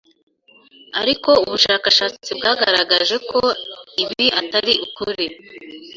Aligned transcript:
Ariko 1.01 1.29
ubushakashatsi 1.43 2.29
bwagaragaje 2.37 3.15
ko 3.29 3.39
ibi 4.03 4.25
atari 4.39 4.73
ukuri 4.85 5.25